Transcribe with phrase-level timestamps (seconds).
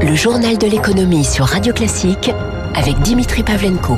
[0.00, 2.30] Le journal de l'économie sur Radio Classique
[2.74, 3.96] avec Dimitri Pavlenko.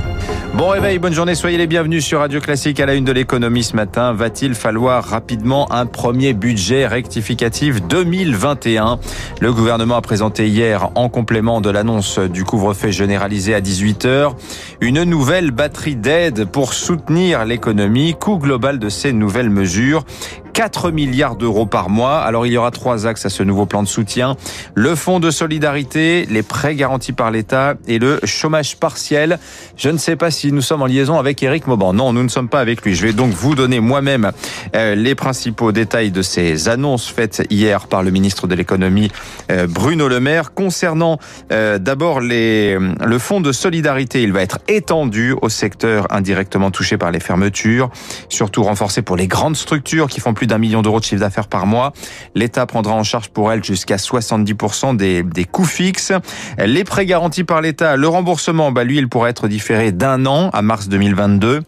[0.54, 3.62] Bon réveil, bonne journée, soyez les bienvenus sur Radio Classique à la une de l'économie
[3.62, 4.12] ce matin.
[4.12, 8.98] Va-t-il falloir rapidement un premier budget rectificatif 2021
[9.40, 14.32] Le gouvernement a présenté hier, en complément de l'annonce du couvre-feu généralisé à 18h,
[14.80, 18.14] une nouvelle batterie d'aide pour soutenir l'économie.
[18.18, 20.04] Coût global de ces nouvelles mesures
[20.52, 22.20] 4 milliards d'euros par mois.
[22.20, 24.36] Alors il y aura trois axes à ce nouveau plan de soutien.
[24.74, 29.38] Le fonds de solidarité, les prêts garantis par l'État et le chômage partiel.
[29.76, 31.92] Je ne sais pas si nous sommes en liaison avec Éric Mauban.
[31.92, 32.94] Non, nous ne sommes pas avec lui.
[32.94, 34.32] Je vais donc vous donner moi-même
[34.74, 39.10] euh, les principaux détails de ces annonces faites hier par le ministre de l'économie
[39.50, 41.18] euh, Bruno Le Maire concernant
[41.52, 44.22] euh, d'abord les le fonds de solidarité.
[44.22, 47.90] Il va être étendu au secteur indirectement touché par les fermetures,
[48.28, 51.48] surtout renforcé pour les grandes structures qui font plus d'un million d'euros de chiffre d'affaires
[51.48, 51.92] par mois.
[52.34, 56.12] L'État prendra en charge pour elle jusqu'à 70% des, des coûts fixes.
[56.58, 60.50] Les prêts garantis par l'État, le remboursement, bah lui, il pourrait être différé d'un an
[60.52, 61.62] à mars 2022.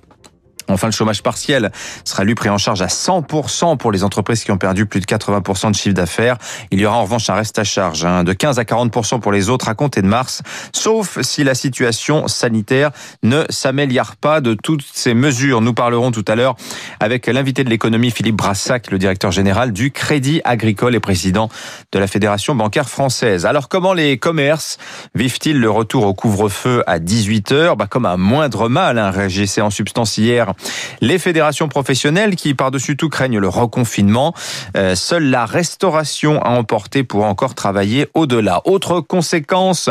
[0.72, 1.70] Enfin, le chômage partiel
[2.04, 5.06] sera lui pris en charge à 100% pour les entreprises qui ont perdu plus de
[5.06, 6.38] 80% de chiffre d'affaires.
[6.70, 9.32] Il y aura en revanche un reste à charge hein, de 15 à 40% pour
[9.32, 12.90] les autres à compter de mars, sauf si la situation sanitaire
[13.22, 15.60] ne s'améliore pas de toutes ces mesures.
[15.60, 16.56] Nous parlerons tout à l'heure
[17.00, 21.48] avec l'invité de l'économie Philippe Brassac, le directeur général du Crédit Agricole et président
[21.92, 23.46] de la Fédération bancaire française.
[23.46, 24.78] Alors comment les commerces
[25.14, 29.70] vivent-ils le retour au couvre-feu à 18h bah, Comme un moindre mal, hein, réagissait en
[29.70, 30.52] substance hier
[31.00, 34.34] les fédérations professionnelles qui, par-dessus tout, craignent le reconfinement.
[34.76, 38.62] Euh, seule la restauration à emporter pour encore travailler au-delà.
[38.64, 39.90] Autre conséquence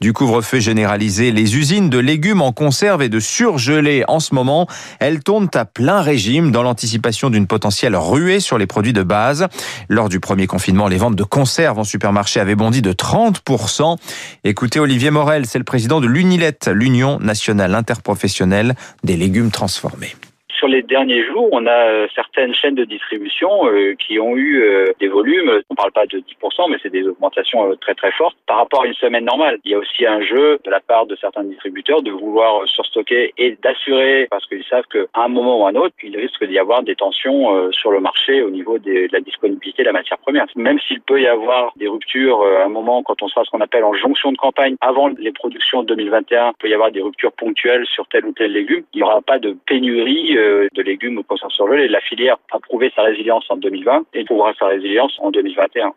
[0.00, 4.66] du couvre-feu généralisé, les usines de légumes en conserve et de surgelés en ce moment,
[4.98, 9.46] elles tournent à plein régime dans l'anticipation d'une potentielle ruée sur les produits de base.
[9.88, 13.96] Lors du premier confinement, les ventes de conserves en supermarché avaient bondi de 30%.
[14.44, 20.09] Écoutez Olivier Morel, c'est le président de l'UNILET, l'Union nationale interprofessionnelle des légumes transformés
[20.60, 24.60] sur les derniers jours, on a euh, certaines chaînes de distribution euh, qui ont eu
[24.60, 28.12] euh, des volumes, on ne parle pas de 10%, mais c'est des augmentations très très
[28.12, 29.58] fortes par rapport à une semaine normale.
[29.64, 33.32] Il y a aussi un jeu de la part de certains distributeurs de vouloir surstocker
[33.38, 36.58] et d'assurer, parce qu'ils savent qu'à un moment ou à un autre, il risque d'y
[36.58, 40.44] avoir des tensions sur le marché au niveau de la disponibilité de la matière première.
[40.56, 43.62] Même s'il peut y avoir des ruptures à un moment quand on sera ce qu'on
[43.62, 47.00] appelle en jonction de campagne avant les productions de 2021, il peut y avoir des
[47.00, 48.84] ruptures ponctuelles sur tel ou tel légume.
[48.92, 50.36] Il n'y aura pas de pénurie
[50.72, 54.24] de légumes au concert sur et La filière a prouvé sa résilience en 2020 et
[54.24, 55.92] prouvera sa résilience en 2021.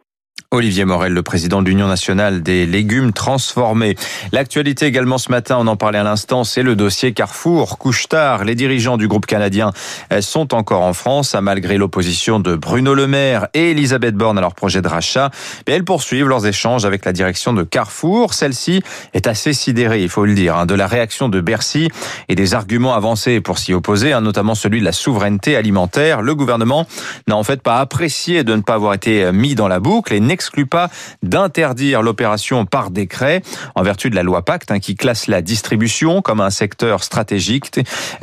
[0.53, 3.95] Olivier Morel, le président de l'Union nationale des légumes transformés.
[4.31, 7.79] L'actualité également ce matin, on en parlait à l'instant, c'est le dossier Carrefour.
[7.79, 9.71] Couche-tard, les dirigeants du groupe canadien
[10.11, 14.41] euh, sont encore en France, malgré l'opposition de Bruno Le Maire et Elisabeth Borne à
[14.41, 15.31] leur projet de rachat.
[15.67, 18.35] Mais elles poursuivent leurs échanges avec la direction de Carrefour.
[18.35, 18.83] Celle-ci
[19.15, 21.89] est assez sidérée, il faut le dire, hein, de la réaction de Bercy
[22.29, 26.21] et des arguments avancés pour s'y opposer, hein, notamment celui de la souveraineté alimentaire.
[26.21, 26.85] Le gouvernement
[27.27, 30.65] n'a en fait pas apprécié de ne pas avoir été mis dans la boucle n'exclut
[30.65, 30.89] pas
[31.21, 33.41] d'interdire l'opération par décret
[33.75, 37.71] en vertu de la loi Pacte hein, qui classe la distribution comme un secteur stratégique.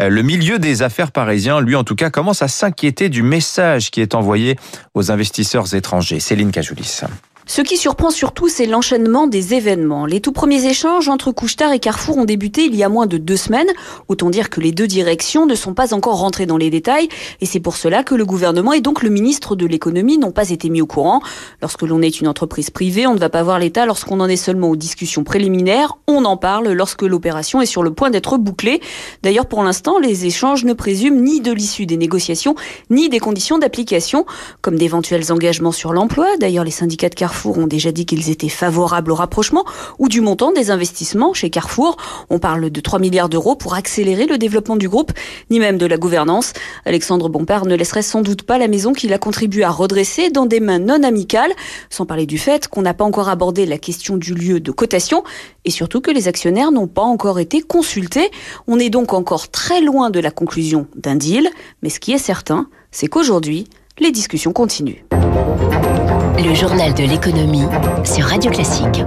[0.00, 3.90] Euh, le milieu des affaires parisiens, lui en tout cas, commence à s'inquiéter du message
[3.90, 4.56] qui est envoyé
[4.94, 6.20] aux investisseurs étrangers.
[6.20, 7.00] Céline Cajoulis.
[7.46, 10.06] Ce qui surprend surtout, c'est l'enchaînement des événements.
[10.06, 13.16] Les tout premiers échanges entre Couchetard et Carrefour ont débuté il y a moins de
[13.16, 13.70] deux semaines.
[14.08, 17.08] Autant dire que les deux directions ne sont pas encore rentrées dans les détails.
[17.40, 20.50] Et c'est pour cela que le gouvernement et donc le ministre de l'économie n'ont pas
[20.50, 21.22] été mis au courant.
[21.60, 24.36] Lorsque l'on est une entreprise privée, on ne va pas voir l'État lorsqu'on en est
[24.36, 25.96] seulement aux discussions préliminaires.
[26.06, 28.80] On en parle lorsque l'opération est sur le point d'être bouclée.
[29.22, 32.54] D'ailleurs, pour l'instant, les échanges ne présument ni de l'issue des négociations,
[32.90, 34.24] ni des conditions d'application,
[34.60, 36.28] comme d'éventuels engagements sur l'emploi.
[36.38, 39.64] D'ailleurs, les syndicats de Carrefour Carrefour ont déjà dit qu'ils étaient favorables au rapprochement
[39.98, 41.96] ou du montant des investissements chez Carrefour.
[42.28, 45.12] On parle de 3 milliards d'euros pour accélérer le développement du groupe,
[45.50, 46.52] ni même de la gouvernance.
[46.84, 50.44] Alexandre Bompard ne laisserait sans doute pas la maison qu'il a contribué à redresser dans
[50.44, 51.52] des mains non amicales,
[51.88, 55.24] sans parler du fait qu'on n'a pas encore abordé la question du lieu de cotation
[55.64, 58.30] et surtout que les actionnaires n'ont pas encore été consultés.
[58.66, 61.48] On est donc encore très loin de la conclusion d'un deal,
[61.82, 63.66] mais ce qui est certain, c'est qu'aujourd'hui,
[64.00, 65.04] les discussions continuent.
[65.12, 67.66] Le journal de l'économie
[68.04, 69.04] sur Radio Classique.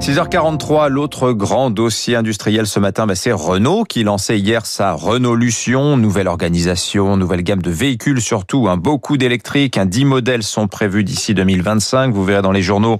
[0.00, 5.36] 6h43, l'autre grand dossier industriel ce matin, bah, c'est Renault qui lançait hier sa Renault
[5.36, 10.68] Lution, nouvelle organisation, nouvelle gamme de véhicules surtout, un beaucoup d'électriques, un 10 modèles sont
[10.68, 12.12] prévus d'ici 2025.
[12.12, 12.98] Vous verrez dans les journaux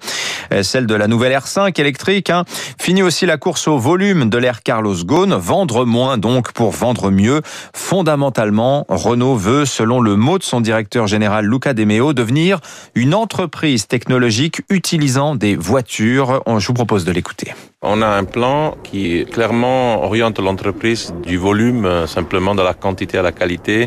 [0.52, 2.30] euh, celle de la nouvelle R5 électrique.
[2.30, 2.44] Hein.
[2.78, 7.10] Fini aussi la course au volume de l'Air Carlos Ghosn, vendre moins donc pour vendre
[7.10, 7.40] mieux.
[7.74, 12.60] Fondamentalement, Renault veut, selon le mot de son directeur général Luca De Meo, devenir
[12.94, 16.42] une entreprise entreprises technologiques utilisant des voitures.
[16.58, 17.54] Je vous propose de l'écouter.
[17.82, 23.16] On a un plan qui clairement oriente l'entreprise du volume euh, simplement de la quantité
[23.16, 23.86] à la qualité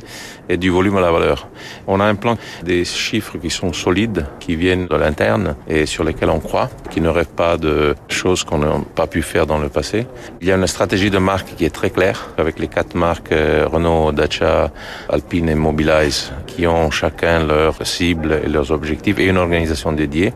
[0.49, 1.47] et du volume à la valeur.
[1.85, 6.03] On a un plan des chiffres qui sont solides, qui viennent de l'interne et sur
[6.03, 9.59] lesquels on croit, qui ne rêvent pas de choses qu'on n'a pas pu faire dans
[9.59, 10.07] le passé.
[10.41, 13.31] Il y a une stratégie de marque qui est très claire avec les quatre marques
[13.31, 14.71] euh, Renault, Dacia,
[15.07, 20.33] Alpine et Mobilize qui ont chacun leurs cibles et leurs objectifs et une organisation dédiée.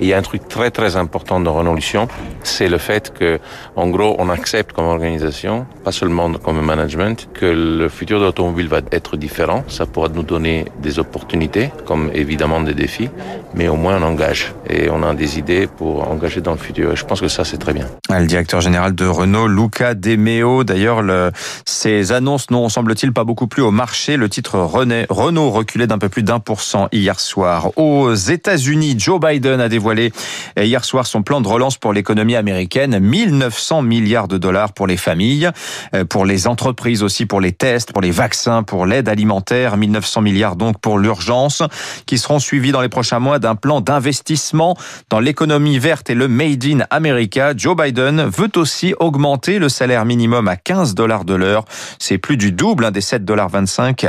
[0.00, 2.08] Et il y a un truc très très important dans Renault-Lution,
[2.42, 3.38] c'est le fait que,
[3.76, 8.68] en gros, on accepte comme organisation, pas seulement comme management, que le futur de l'automobile
[8.68, 9.64] va être différent.
[9.68, 13.10] Ça pourra nous donner des opportunités, comme évidemment des défis,
[13.54, 16.92] mais au moins on engage et on a des idées pour engager dans le futur.
[16.92, 17.86] Et je pense que ça, c'est très bien.
[18.10, 21.30] Le directeur général de Renault, Luca De Meo, d'ailleurs, le,
[21.64, 24.16] ces annonces n'ont, semble-t-il, pas beaucoup plu au marché.
[24.16, 27.70] Le titre Renault reculait d'un peu plus d'un pour cent hier soir.
[27.76, 30.12] Aux États-Unis, Joe Biden a dévoilé
[30.60, 32.83] hier soir son plan de relance pour l'économie américaine.
[32.88, 35.50] 1900 milliards de dollars pour les familles,
[35.94, 39.76] euh, pour les entreprises aussi, pour les tests, pour les vaccins, pour l'aide alimentaire.
[39.76, 41.62] 1900 milliards donc pour l'urgence,
[42.06, 44.76] qui seront suivis dans les prochains mois d'un plan d'investissement
[45.10, 47.52] dans l'économie verte et le Made in America.
[47.56, 51.64] Joe Biden veut aussi augmenter le salaire minimum à 15 dollars de l'heure.
[51.98, 53.50] C'est plus du double hein, des 7,25 dollars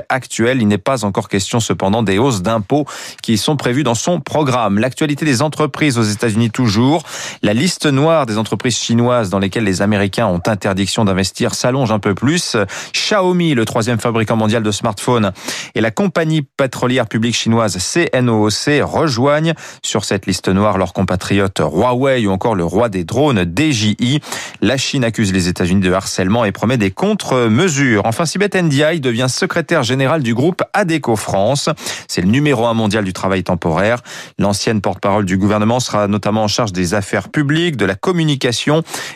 [0.09, 0.61] actuels.
[0.61, 2.85] Il n'est pas encore question cependant des hausses d'impôts
[3.21, 4.79] qui sont prévues dans son programme.
[4.79, 7.03] L'actualité des entreprises aux États-Unis toujours.
[7.41, 11.99] La liste noire des entreprises chinoises dans lesquelles les Américains ont interdiction d'investir s'allonge un
[11.99, 12.55] peu plus.
[12.93, 15.31] Xiaomi, le troisième fabricant mondial de smartphones,
[15.75, 19.53] et la compagnie pétrolière publique chinoise CNOOC rejoignent
[19.83, 24.21] sur cette liste noire leurs compatriotes Huawei ou encore le roi des drones DJI.
[24.61, 28.03] La Chine accuse les États-Unis de harcèlement et promet des contre-mesures.
[28.05, 31.69] Enfin, Sibeth Ndiaye devient secrétaire général du groupe ADECO France.
[32.07, 34.01] C'est le numéro un mondial du travail temporaire.
[34.39, 38.54] L'ancienne porte-parole du gouvernement sera notamment en charge des affaires publiques, de la communication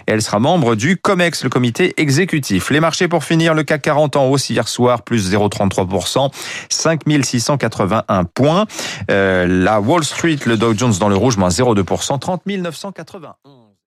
[0.06, 2.69] elle sera membre du COMEX, le comité exécutif.
[2.69, 6.31] Les marchés pour finir, le CAC 40 en hausse hier soir, plus 0,33%,
[6.69, 8.65] 5681 points.
[9.12, 13.69] Euh, la Wall Street, le Dow Jones dans le rouge, moins 0,2%, 30 991.